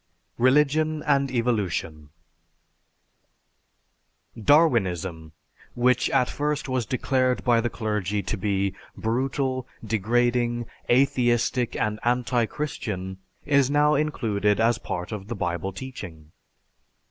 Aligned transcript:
RELIGION 0.39 1.03
AND 1.03 1.29
EVOLUTION 1.29 2.09
Darwinism, 4.35 5.33
which 5.75 6.09
at 6.09 6.27
first 6.27 6.67
was 6.67 6.87
declared 6.87 7.43
by 7.43 7.61
the 7.61 7.69
clergy 7.69 8.23
to 8.23 8.35
be 8.35 8.73
brutal, 8.97 9.67
degrading, 9.85 10.65
atheistic, 10.89 11.75
and 11.75 11.99
anti 12.03 12.47
Christian, 12.47 13.19
is 13.45 13.69
now 13.69 13.93
included 13.93 14.59
as 14.59 14.79
part 14.79 15.11
of 15.11 15.27
the 15.27 15.35
Bible 15.35 15.71
teaching. 15.71 16.31